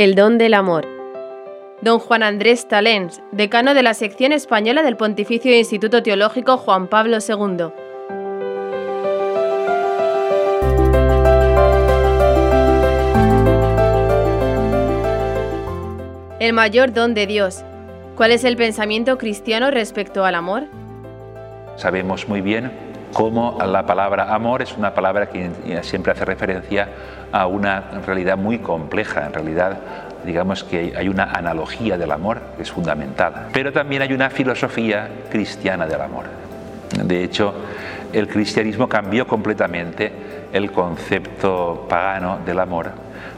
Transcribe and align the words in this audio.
El 0.00 0.14
don 0.14 0.38
del 0.38 0.54
amor. 0.54 0.88
Don 1.82 1.98
Juan 1.98 2.22
Andrés 2.22 2.66
Talens, 2.66 3.20
decano 3.32 3.74
de 3.74 3.82
la 3.82 3.92
sección 3.92 4.32
española 4.32 4.82
del 4.82 4.96
Pontificio 4.96 5.54
Instituto 5.54 6.02
Teológico 6.02 6.56
Juan 6.56 6.88
Pablo 6.88 7.18
II. 7.18 7.66
El 16.38 16.54
mayor 16.54 16.94
don 16.94 17.12
de 17.12 17.26
Dios. 17.26 17.62
¿Cuál 18.16 18.32
es 18.32 18.44
el 18.44 18.56
pensamiento 18.56 19.18
cristiano 19.18 19.70
respecto 19.70 20.24
al 20.24 20.34
amor? 20.34 20.62
Sabemos 21.76 22.26
muy 22.26 22.40
bien 22.40 22.72
cómo 23.12 23.58
la 23.64 23.86
palabra 23.86 24.34
amor 24.34 24.62
es 24.62 24.76
una 24.76 24.94
palabra 24.94 25.26
que 25.26 25.50
siempre 25.82 26.12
hace 26.12 26.24
referencia 26.24 26.88
a 27.32 27.46
una 27.46 27.84
realidad 28.06 28.36
muy 28.36 28.58
compleja. 28.58 29.26
En 29.26 29.32
realidad, 29.32 29.78
digamos 30.24 30.64
que 30.64 30.94
hay 30.96 31.08
una 31.08 31.24
analogía 31.24 31.96
del 31.96 32.12
amor 32.12 32.40
que 32.56 32.62
es 32.62 32.70
fundamental. 32.70 33.48
Pero 33.52 33.72
también 33.72 34.02
hay 34.02 34.12
una 34.12 34.30
filosofía 34.30 35.08
cristiana 35.30 35.86
del 35.86 36.00
amor. 36.00 36.24
De 37.04 37.22
hecho, 37.22 37.54
el 38.12 38.26
cristianismo 38.28 38.88
cambió 38.88 39.26
completamente 39.26 40.12
el 40.52 40.72
concepto 40.72 41.86
pagano 41.88 42.38
del 42.44 42.58
amor. 42.58 42.90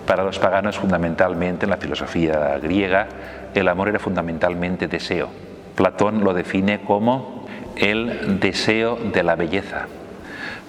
Para 0.07 0.25
los 0.25 0.39
paganos, 0.39 0.79
fundamentalmente, 0.79 1.67
en 1.67 1.71
la 1.71 1.77
filosofía 1.77 2.59
griega, 2.59 3.07
el 3.55 3.69
amor 3.69 3.89
era 3.89 3.99
fundamentalmente 3.99 4.89
deseo. 4.89 5.29
Platón 5.77 6.25
lo 6.25 6.35
define 6.35 6.81
como 6.81 7.47
el 7.77 8.41
deseo 8.41 8.97
de 8.97 9.23
la 9.23 9.37
belleza. 9.37 9.87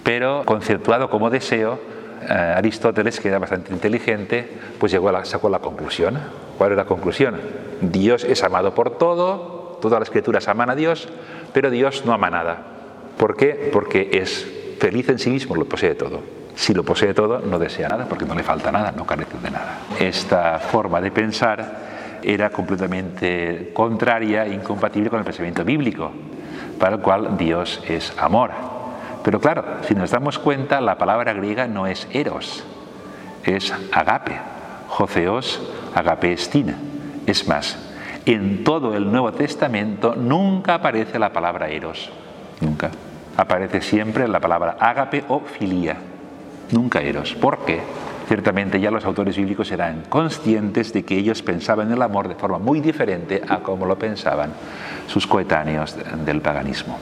Pero 0.03 0.43
conceptuado 0.45 1.09
como 1.09 1.29
deseo, 1.29 1.79
eh, 2.29 2.33
Aristóteles, 2.33 3.19
que 3.19 3.29
era 3.29 3.39
bastante 3.39 3.73
inteligente, 3.73 4.47
pues 4.79 4.91
llegó 4.91 5.09
a 5.09 5.11
la, 5.11 5.25
sacó 5.25 5.49
la 5.49 5.59
conclusión. 5.59 6.19
¿Cuál 6.57 6.71
es 6.71 6.77
la 6.77 6.85
conclusión? 6.85 7.39
Dios 7.81 8.23
es 8.23 8.43
amado 8.43 8.73
por 8.75 8.97
todo, 8.97 9.79
todas 9.81 9.99
las 9.99 10.09
criaturas 10.09 10.47
aman 10.47 10.69
a 10.69 10.75
Dios, 10.75 11.09
pero 11.53 11.69
Dios 11.69 12.05
no 12.05 12.13
ama 12.13 12.29
nada. 12.29 12.57
¿Por 13.17 13.35
qué? 13.35 13.69
Porque 13.71 14.09
es 14.13 14.47
feliz 14.79 15.09
en 15.09 15.19
sí 15.19 15.29
mismo, 15.29 15.55
lo 15.55 15.65
posee 15.65 15.95
todo. 15.95 16.21
Si 16.55 16.73
lo 16.73 16.83
posee 16.83 17.13
todo, 17.13 17.39
no 17.39 17.57
desea 17.57 17.89
nada 17.89 18.05
porque 18.07 18.25
no 18.25 18.35
le 18.35 18.43
falta 18.43 18.71
nada, 18.71 18.91
no 18.91 19.05
carece 19.05 19.37
de 19.41 19.49
nada. 19.49 19.79
Esta 19.99 20.59
forma 20.59 21.01
de 21.01 21.11
pensar 21.11 22.19
era 22.21 22.49
completamente 22.49 23.71
contraria 23.73 24.45
e 24.45 24.53
incompatible 24.53 25.09
con 25.09 25.19
el 25.19 25.25
pensamiento 25.25 25.65
bíblico, 25.65 26.11
para 26.79 26.95
el 26.95 27.01
cual 27.01 27.37
Dios 27.37 27.81
es 27.87 28.13
amor. 28.17 28.51
Pero 29.23 29.39
claro, 29.39 29.63
si 29.87 29.95
nos 29.95 30.11
damos 30.11 30.37
cuenta, 30.37 30.81
la 30.81 30.97
palabra 30.97 31.33
griega 31.33 31.67
no 31.67 31.87
es 31.87 32.07
eros, 32.11 32.63
es 33.43 33.73
agape, 33.91 34.37
joseos, 34.89 35.61
agapestina. 35.95 36.75
Es 37.25 37.47
más, 37.47 37.77
en 38.25 38.63
todo 38.63 38.95
el 38.95 39.09
Nuevo 39.09 39.31
Testamento 39.31 40.15
nunca 40.15 40.75
aparece 40.75 41.19
la 41.19 41.31
palabra 41.31 41.69
eros, 41.69 42.11
nunca. 42.59 42.91
Aparece 43.35 43.81
siempre 43.81 44.27
la 44.27 44.39
palabra 44.39 44.77
agape 44.79 45.23
o 45.27 45.39
filía, 45.39 45.97
nunca 46.71 47.01
eros. 47.01 47.33
¿Por 47.33 47.59
qué? 47.65 47.81
Ciertamente 48.27 48.79
ya 48.79 48.91
los 48.91 49.05
autores 49.05 49.37
bíblicos 49.37 49.71
eran 49.71 50.03
conscientes 50.09 50.93
de 50.93 51.03
que 51.03 51.17
ellos 51.17 51.41
pensaban 51.41 51.91
el 51.91 52.01
amor 52.01 52.27
de 52.27 52.35
forma 52.35 52.57
muy 52.57 52.79
diferente 52.79 53.41
a 53.47 53.59
como 53.59 53.85
lo 53.85 53.97
pensaban 53.97 54.53
sus 55.07 55.27
coetáneos 55.27 55.95
del 56.25 56.41
paganismo. 56.41 56.97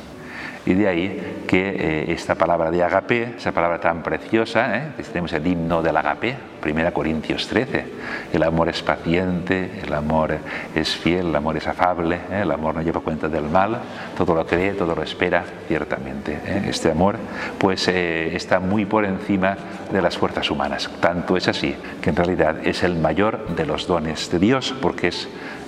Y 0.65 0.75
de 0.75 0.87
ahí 0.87 1.43
que 1.47 1.69
eh, 1.69 2.11
esta 2.11 2.35
palabra 2.35 2.69
de 2.69 2.83
agape, 2.83 3.35
esa 3.37 3.51
palabra 3.51 3.79
tan 3.79 4.03
preciosa, 4.03 4.77
¿eh? 4.77 4.91
tenemos 5.11 5.33
el 5.33 5.45
himno 5.47 5.81
del 5.81 5.97
agape, 5.97 6.35
1 6.63 6.93
Corintios 6.93 7.47
13, 7.47 7.85
el 8.31 8.43
amor 8.43 8.69
es 8.69 8.83
paciente, 8.83 9.81
el 9.83 9.93
amor 9.93 10.37
es 10.75 10.95
fiel, 10.95 11.27
el 11.27 11.35
amor 11.35 11.57
es 11.57 11.67
afable, 11.67 12.17
¿eh? 12.31 12.41
el 12.43 12.51
amor 12.51 12.75
no 12.75 12.83
lleva 12.83 13.01
cuenta 13.01 13.27
del 13.27 13.45
mal, 13.45 13.79
todo 14.15 14.35
lo 14.35 14.45
cree, 14.45 14.73
todo 14.73 14.93
lo 14.93 15.01
espera, 15.01 15.43
ciertamente. 15.67 16.37
Este 16.67 16.91
amor 16.91 17.17
pues 17.57 17.87
está 17.87 18.59
muy 18.59 18.85
por 18.85 19.05
encima 19.05 19.57
de 19.91 20.01
las 20.01 20.17
fuerzas 20.17 20.51
humanas. 20.51 20.89
Tanto 20.99 21.37
es 21.37 21.47
así 21.47 21.75
que 22.01 22.11
en 22.11 22.15
realidad 22.15 22.57
es 22.63 22.83
el 22.83 22.95
mayor 22.95 23.47
de 23.55 23.65
los 23.65 23.87
dones 23.87 24.29
de 24.29 24.37
Dios, 24.37 24.75
porque 24.79 25.07
es 25.07 25.27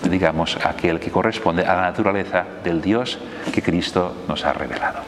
digamos, 0.10 0.58
aquel 0.64 1.00
que 1.00 1.12
corresponde 1.12 1.66
a 1.66 1.76
la 1.76 1.82
naturaleza 1.82 2.46
del 2.64 2.82
Dios 2.82 3.20
que 3.54 3.62
Cristo 3.62 4.24
nos 4.28 4.46
ha 4.46 4.54
revelado. 4.54 5.02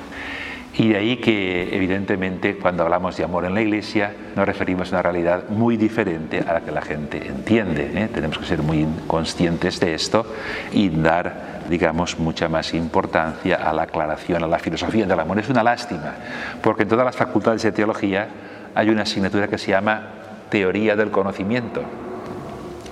Y 0.77 0.89
de 0.89 0.97
ahí 0.97 1.17
que, 1.17 1.73
evidentemente, 1.73 2.57
cuando 2.57 2.83
hablamos 2.83 3.15
de 3.15 3.23
amor 3.23 3.45
en 3.45 3.53
la 3.53 3.61
Iglesia, 3.61 4.13
nos 4.35 4.45
referimos 4.45 4.91
a 4.91 4.95
una 4.95 5.01
realidad 5.03 5.47
muy 5.47 5.77
diferente 5.77 6.43
a 6.45 6.53
la 6.53 6.61
que 6.61 6.71
la 6.71 6.81
gente 6.81 7.25
entiende. 7.25 7.91
¿eh? 7.95 8.09
Tenemos 8.13 8.37
que 8.37 8.45
ser 8.45 8.61
muy 8.61 8.85
conscientes 9.07 9.79
de 9.79 9.93
esto 9.93 10.25
y 10.73 10.89
dar, 10.89 11.61
digamos, 11.69 12.19
mucha 12.19 12.49
más 12.49 12.73
importancia 12.73 13.55
a 13.55 13.71
la 13.71 13.83
aclaración, 13.83 14.43
a 14.43 14.47
la 14.47 14.59
filosofía 14.59 15.05
del 15.05 15.17
amor. 15.17 15.39
Es 15.39 15.47
una 15.47 15.63
lástima, 15.63 16.13
porque 16.61 16.83
en 16.83 16.89
todas 16.89 17.05
las 17.05 17.15
facultades 17.15 17.63
de 17.63 17.71
teología 17.71 18.27
hay 18.75 18.89
una 18.89 19.03
asignatura 19.03 19.47
que 19.47 19.57
se 19.57 19.71
llama 19.71 20.09
teoría 20.49 20.97
del 20.97 21.09
conocimiento 21.09 21.83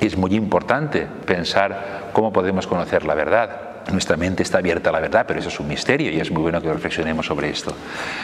es 0.01 0.17
muy 0.17 0.35
importante 0.35 1.07
pensar 1.25 2.09
cómo 2.13 2.33
podemos 2.33 2.67
conocer 2.67 3.05
la 3.05 3.15
verdad. 3.15 3.49
Nuestra 3.91 4.15
mente 4.15 4.43
está 4.43 4.59
abierta 4.59 4.89
a 4.89 4.93
la 4.93 4.99
verdad, 4.99 5.25
pero 5.27 5.39
eso 5.39 5.49
es 5.49 5.59
un 5.59 5.67
misterio 5.67 6.11
y 6.11 6.19
es 6.19 6.31
muy 6.31 6.41
bueno 6.41 6.61
que 6.61 6.71
reflexionemos 6.71 7.25
sobre 7.25 7.49
esto. 7.49 7.75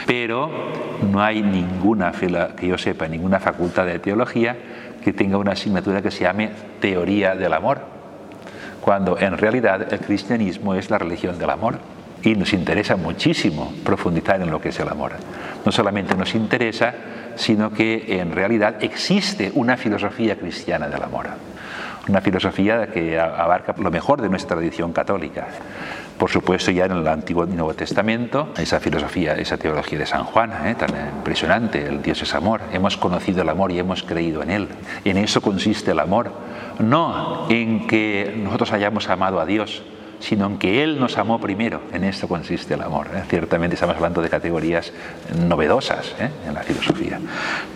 Pero 0.06 0.50
no 1.10 1.22
hay 1.22 1.42
ninguna, 1.42 2.12
que 2.12 2.66
yo 2.66 2.78
sepa, 2.78 3.06
ninguna 3.08 3.40
facultad 3.40 3.86
de 3.86 3.98
teología 3.98 4.56
que 5.04 5.12
tenga 5.12 5.38
una 5.38 5.52
asignatura 5.52 6.02
que 6.02 6.10
se 6.10 6.24
llame 6.24 6.50
teoría 6.80 7.34
del 7.34 7.52
amor, 7.52 7.80
cuando 8.80 9.18
en 9.18 9.36
realidad 9.36 9.92
el 9.92 10.00
cristianismo 10.00 10.74
es 10.74 10.90
la 10.90 10.98
religión 10.98 11.38
del 11.38 11.50
amor 11.50 11.78
y 12.22 12.34
nos 12.34 12.52
interesa 12.52 12.96
muchísimo 12.96 13.72
profundizar 13.84 14.40
en 14.40 14.50
lo 14.50 14.60
que 14.60 14.70
es 14.70 14.80
el 14.80 14.88
amor. 14.88 15.12
No 15.64 15.72
solamente 15.72 16.14
nos 16.14 16.34
interesa, 16.34 16.94
sino 17.36 17.72
que 17.72 18.20
en 18.20 18.32
realidad 18.32 18.82
existe 18.82 19.50
una 19.54 19.76
filosofía 19.76 20.36
cristiana 20.36 20.88
del 20.88 21.02
amor 21.02 21.28
una 22.08 22.20
filosofía 22.20 22.88
que 22.88 23.18
abarca 23.18 23.74
lo 23.78 23.90
mejor 23.90 24.20
de 24.20 24.28
nuestra 24.28 24.56
tradición 24.56 24.92
católica. 24.92 25.46
Por 26.18 26.30
supuesto, 26.30 26.70
ya 26.70 26.84
en 26.84 26.92
el 26.92 27.08
Antiguo 27.08 27.44
y 27.44 27.54
Nuevo 27.54 27.72
Testamento, 27.72 28.52
esa 28.58 28.78
filosofía, 28.78 29.34
esa 29.34 29.56
teología 29.56 29.98
de 29.98 30.06
San 30.06 30.24
Juan, 30.24 30.52
¿eh? 30.66 30.74
tan 30.74 30.90
impresionante, 31.16 31.86
el 31.86 32.02
Dios 32.02 32.20
es 32.20 32.34
amor. 32.34 32.60
Hemos 32.72 32.98
conocido 32.98 33.40
el 33.40 33.48
amor 33.48 33.72
y 33.72 33.78
hemos 33.78 34.02
creído 34.02 34.42
en 34.42 34.50
él. 34.50 34.68
En 35.04 35.16
eso 35.16 35.40
consiste 35.40 35.92
el 35.92 35.98
amor. 35.98 36.30
No 36.78 37.46
en 37.48 37.86
que 37.86 38.34
nosotros 38.36 38.72
hayamos 38.72 39.08
amado 39.08 39.40
a 39.40 39.46
Dios, 39.46 39.82
sino 40.20 40.46
en 40.46 40.58
que 40.58 40.82
Él 40.82 41.00
nos 41.00 41.18
amó 41.18 41.40
primero. 41.40 41.82
En 41.92 42.04
esto 42.04 42.28
consiste 42.28 42.74
el 42.74 42.82
amor. 42.82 43.08
¿eh? 43.14 43.22
Ciertamente 43.28 43.74
estamos 43.74 43.96
hablando 43.96 44.22
de 44.22 44.28
categorías 44.28 44.92
novedosas 45.34 46.14
¿eh? 46.20 46.30
en 46.46 46.54
la 46.54 46.62
filosofía. 46.62 47.18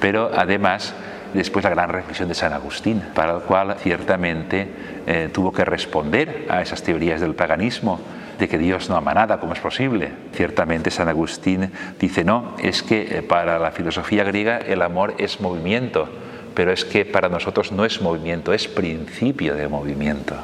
Pero 0.01 0.31
además 0.35 0.95
después 1.33 1.65
la 1.65 1.71
gran 1.71 1.89
reflexión 1.89 2.29
de 2.29 2.35
San 2.35 2.53
Agustín, 2.53 3.03
para 3.15 3.35
el 3.35 3.41
cual 3.41 3.77
ciertamente 3.81 4.69
eh, 5.07 5.31
tuvo 5.33 5.53
que 5.53 5.65
responder 5.65 6.47
a 6.49 6.63
esas 6.63 6.83
teorías 6.83 7.21
del 7.21 7.35
paganismo 7.35 8.01
de 8.39 8.49
que 8.49 8.59
Dios 8.59 8.89
no 8.89 8.97
ama 8.97 9.15
nada, 9.15 9.41
¿cómo 9.41 9.53
es 9.53 9.61
posible? 9.61 10.13
Ciertamente 10.33 10.91
San 10.91 11.09
Agustín 11.09 11.71
dice, 11.99 12.25
no, 12.25 12.55
es 12.59 12.83
que 12.83 13.25
para 13.29 13.59
la 13.59 13.71
filosofía 13.71 14.25
griega 14.25 14.59
el 14.59 14.83
amor 14.83 15.15
es 15.19 15.41
movimiento, 15.41 16.09
pero 16.55 16.73
es 16.73 16.85
que 16.85 17.05
para 17.05 17.29
nosotros 17.29 17.73
no 17.73 17.85
es 17.85 18.01
movimiento, 18.01 18.53
es 18.53 18.67
principio 18.67 19.55
de 19.55 19.69
movimiento. 19.69 20.37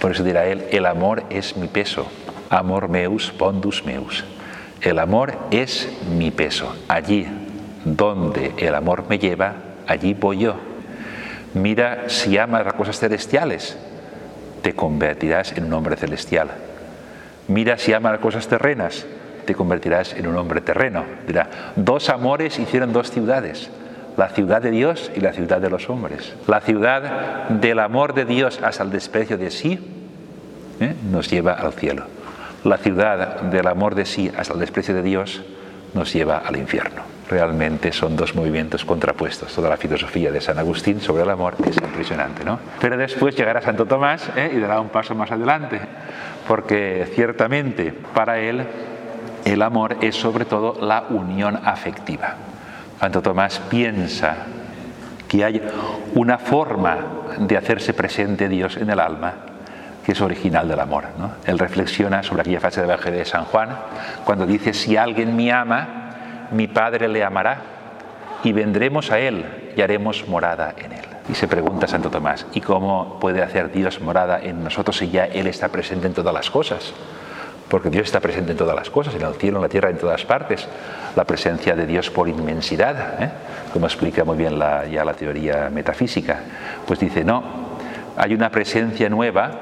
Por 0.00 0.12
eso 0.12 0.24
dirá 0.24 0.46
él, 0.46 0.64
el 0.70 0.86
amor 0.86 1.24
es 1.30 1.56
mi 1.56 1.68
peso, 1.68 2.06
amor 2.48 2.88
meus, 2.88 3.30
pondus 3.30 3.84
meus. 3.84 4.24
El 4.80 4.98
amor 4.98 5.34
es 5.50 5.88
mi 6.16 6.30
peso. 6.30 6.74
Allí 6.88 7.28
donde 7.84 8.54
el 8.56 8.74
amor 8.74 9.04
me 9.08 9.18
lleva, 9.18 9.54
allí 9.86 10.14
voy 10.14 10.38
yo. 10.38 10.56
Mira 11.52 12.08
si 12.08 12.38
amas 12.38 12.64
las 12.64 12.74
cosas 12.74 12.98
celestiales, 12.98 13.76
te 14.62 14.74
convertirás 14.74 15.52
en 15.52 15.64
un 15.64 15.72
hombre 15.74 15.96
celestial. 15.96 16.48
Mira 17.48 17.76
si 17.76 17.92
amas 17.92 18.12
las 18.12 18.20
cosas 18.20 18.48
terrenas, 18.48 19.04
te 19.44 19.54
convertirás 19.54 20.14
en 20.14 20.26
un 20.26 20.36
hombre 20.36 20.60
terreno. 20.60 21.04
Dirá, 21.26 21.72
dos 21.76 22.08
amores 22.08 22.58
hicieron 22.58 22.92
dos 22.92 23.10
ciudades, 23.10 23.70
la 24.20 24.28
ciudad 24.28 24.60
de 24.60 24.70
Dios 24.70 25.10
y 25.16 25.20
la 25.20 25.32
ciudad 25.32 25.62
de 25.62 25.70
los 25.70 25.88
hombres. 25.88 26.34
La 26.46 26.60
ciudad 26.60 27.48
del 27.48 27.78
amor 27.78 28.12
de 28.12 28.26
Dios 28.26 28.60
hasta 28.62 28.82
el 28.82 28.90
desprecio 28.90 29.38
de 29.38 29.50
sí 29.50 29.80
¿eh? 30.78 30.94
nos 31.10 31.30
lleva 31.30 31.54
al 31.54 31.72
cielo. 31.72 32.04
La 32.64 32.76
ciudad 32.76 33.40
del 33.40 33.66
amor 33.66 33.94
de 33.94 34.04
sí 34.04 34.30
hasta 34.36 34.52
el 34.52 34.60
desprecio 34.60 34.94
de 34.94 35.02
Dios 35.02 35.40
nos 35.94 36.12
lleva 36.12 36.36
al 36.36 36.56
infierno 36.56 37.02
realmente 37.30 37.92
son 37.92 38.16
dos 38.16 38.34
movimientos 38.34 38.84
contrapuestos. 38.84 39.54
Toda 39.54 39.70
la 39.70 39.76
filosofía 39.76 40.32
de 40.32 40.40
San 40.40 40.58
Agustín 40.58 41.00
sobre 41.00 41.22
el 41.22 41.30
amor 41.30 41.54
es 41.64 41.76
impresionante, 41.76 42.44
¿no? 42.44 42.58
Pero 42.80 42.96
después 42.96 43.36
llegará 43.36 43.62
Santo 43.62 43.86
Tomás 43.86 44.28
¿eh? 44.34 44.50
y 44.52 44.58
dará 44.58 44.80
un 44.80 44.88
paso 44.88 45.14
más 45.14 45.30
adelante, 45.30 45.80
porque 46.48 47.08
ciertamente 47.14 47.92
para 47.92 48.40
él 48.40 48.66
el 49.44 49.62
amor 49.62 49.96
es 50.00 50.16
sobre 50.16 50.44
todo 50.44 50.76
la 50.84 51.04
unión 51.08 51.60
afectiva. 51.64 52.49
Santo 53.00 53.22
Tomás 53.22 53.58
piensa 53.70 54.36
que 55.26 55.42
hay 55.42 55.62
una 56.14 56.36
forma 56.36 56.98
de 57.38 57.56
hacerse 57.56 57.94
presente 57.94 58.46
Dios 58.46 58.76
en 58.76 58.90
el 58.90 59.00
alma 59.00 59.32
que 60.04 60.12
es 60.12 60.20
original 60.20 60.68
del 60.68 60.80
amor. 60.80 61.04
Él 61.46 61.58
reflexiona 61.58 62.22
sobre 62.22 62.42
aquella 62.42 62.60
frase 62.60 62.82
del 62.82 62.90
Evangelio 62.90 63.18
de 63.18 63.24
San 63.24 63.46
Juan, 63.46 63.70
cuando 64.24 64.44
dice, 64.46 64.74
si 64.74 64.98
alguien 64.98 65.34
me 65.34 65.50
ama, 65.50 66.48
mi 66.50 66.68
Padre 66.68 67.08
le 67.08 67.24
amará 67.24 67.58
y 68.44 68.52
vendremos 68.52 69.10
a 69.10 69.18
Él 69.18 69.46
y 69.76 69.80
haremos 69.80 70.28
morada 70.28 70.74
en 70.76 70.92
Él. 70.92 71.04
Y 71.30 71.34
se 71.34 71.48
pregunta 71.48 71.86
Santo 71.86 72.10
Tomás, 72.10 72.46
¿y 72.52 72.60
cómo 72.60 73.18
puede 73.18 73.42
hacer 73.42 73.72
Dios 73.72 74.00
morada 74.00 74.40
en 74.42 74.62
nosotros 74.62 74.98
si 74.98 75.08
ya 75.08 75.24
Él 75.24 75.46
está 75.46 75.68
presente 75.68 76.06
en 76.06 76.12
todas 76.12 76.34
las 76.34 76.50
cosas? 76.50 76.92
Porque 77.70 77.88
Dios 77.88 78.06
está 78.06 78.20
presente 78.20 78.52
en 78.52 78.58
todas 78.58 78.74
las 78.74 78.90
cosas, 78.90 79.14
en 79.14 79.22
el 79.22 79.34
cielo, 79.34 79.58
en 79.58 79.62
la 79.62 79.68
tierra, 79.68 79.88
en 79.88 79.96
todas 79.96 80.24
partes. 80.24 80.66
La 81.14 81.24
presencia 81.24 81.76
de 81.76 81.86
Dios 81.86 82.10
por 82.10 82.28
inmensidad, 82.28 83.22
¿eh? 83.22 83.30
como 83.72 83.86
explica 83.86 84.24
muy 84.24 84.36
bien 84.36 84.58
ya 84.58 85.04
la 85.04 85.14
teoría 85.14 85.70
metafísica. 85.70 86.40
Pues 86.86 86.98
dice, 86.98 87.24
no, 87.24 87.44
hay 88.16 88.34
una 88.34 88.50
presencia 88.50 89.08
nueva, 89.08 89.52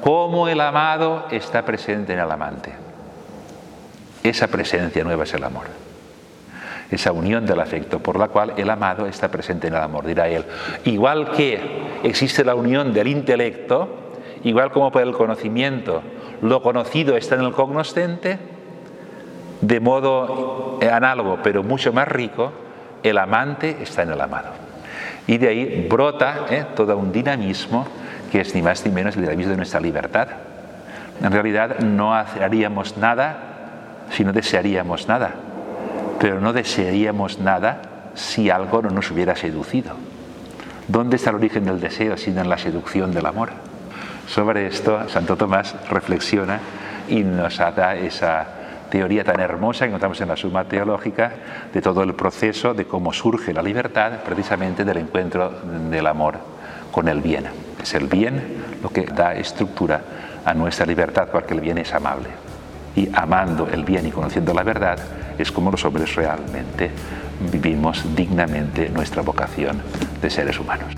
como 0.00 0.48
el 0.48 0.60
amado 0.60 1.26
está 1.30 1.64
presente 1.64 2.12
en 2.12 2.20
el 2.20 2.30
amante. 2.30 2.72
Esa 4.22 4.46
presencia 4.46 5.02
nueva 5.02 5.24
es 5.24 5.34
el 5.34 5.44
amor 5.44 5.66
esa 6.94 7.12
unión 7.12 7.46
del 7.46 7.58
afecto 7.60 8.00
por 8.00 8.18
la 8.18 8.28
cual 8.28 8.52
el 8.56 8.68
amado 8.68 9.06
está 9.06 9.30
presente 9.30 9.66
en 9.66 9.74
el 9.74 9.80
amor, 9.80 10.06
dirá 10.06 10.28
él. 10.28 10.44
Igual 10.84 11.30
que 11.32 11.58
existe 12.02 12.44
la 12.44 12.54
unión 12.54 12.92
del 12.92 13.08
intelecto, 13.08 14.11
igual 14.44 14.70
como 14.70 14.90
por 14.90 15.02
el 15.02 15.12
conocimiento 15.12 16.02
lo 16.40 16.62
conocido 16.62 17.16
está 17.16 17.36
en 17.36 17.42
el 17.42 17.52
cognoscente, 17.52 18.38
de 19.60 19.80
modo 19.80 20.78
análogo 20.90 21.38
pero 21.42 21.62
mucho 21.62 21.92
más 21.92 22.08
rico, 22.08 22.52
el 23.02 23.18
amante 23.18 23.76
está 23.80 24.02
en 24.02 24.12
el 24.12 24.20
amado. 24.20 24.50
Y 25.26 25.38
de 25.38 25.48
ahí 25.48 25.86
brota 25.88 26.46
¿eh? 26.50 26.64
todo 26.74 26.96
un 26.96 27.12
dinamismo 27.12 27.86
que 28.30 28.40
es 28.40 28.54
ni 28.54 28.62
más 28.62 28.84
ni 28.84 28.92
menos 28.92 29.14
el 29.16 29.22
dinamismo 29.22 29.52
de 29.52 29.56
nuestra 29.58 29.80
libertad. 29.80 30.28
En 31.22 31.30
realidad 31.30 31.78
no 31.78 32.14
haríamos 32.14 32.96
nada 32.96 33.36
si 34.10 34.24
no 34.24 34.32
desearíamos 34.32 35.06
nada 35.06 35.34
pero 36.22 36.40
no 36.40 36.52
desearíamos 36.52 37.40
nada 37.40 37.82
si 38.14 38.48
algo 38.48 38.80
no 38.80 38.90
nos 38.90 39.10
hubiera 39.10 39.34
seducido. 39.34 39.96
¿Dónde 40.86 41.16
está 41.16 41.30
el 41.30 41.36
origen 41.36 41.64
del 41.64 41.80
deseo 41.80 42.16
sino 42.16 42.40
en 42.40 42.48
la 42.48 42.58
seducción 42.58 43.12
del 43.12 43.26
amor? 43.26 43.50
Sobre 44.32 44.66
esto 44.66 45.10
Santo 45.10 45.36
Tomás 45.36 45.74
reflexiona 45.90 46.58
y 47.06 47.22
nos 47.22 47.58
da 47.58 47.94
esa 47.96 48.46
teoría 48.88 49.24
tan 49.24 49.38
hermosa 49.40 49.80
que 49.80 49.88
encontramos 49.88 50.22
en 50.22 50.28
la 50.28 50.38
Suma 50.38 50.64
Teológica 50.64 51.32
de 51.70 51.82
todo 51.82 52.02
el 52.02 52.14
proceso 52.14 52.72
de 52.72 52.86
cómo 52.86 53.12
surge 53.12 53.52
la 53.52 53.62
libertad 53.62 54.20
precisamente 54.24 54.86
del 54.86 54.96
encuentro 54.96 55.52
del 55.90 56.06
amor 56.06 56.36
con 56.90 57.08
el 57.08 57.20
bien. 57.20 57.44
Es 57.82 57.92
el 57.92 58.06
bien 58.06 58.78
lo 58.82 58.88
que 58.88 59.04
da 59.04 59.34
estructura 59.34 60.00
a 60.46 60.54
nuestra 60.54 60.86
libertad 60.86 61.28
porque 61.30 61.52
el 61.52 61.60
bien 61.60 61.76
es 61.76 61.92
amable. 61.92 62.30
Y 62.96 63.10
amando 63.12 63.68
el 63.70 63.84
bien 63.84 64.06
y 64.06 64.12
conociendo 64.12 64.54
la 64.54 64.62
verdad, 64.62 64.98
es 65.36 65.52
como 65.52 65.70
los 65.70 65.84
hombres 65.84 66.14
realmente 66.14 66.90
vivimos 67.52 68.02
dignamente 68.16 68.88
nuestra 68.88 69.20
vocación 69.20 69.82
de 70.22 70.30
seres 70.30 70.58
humanos. 70.58 70.94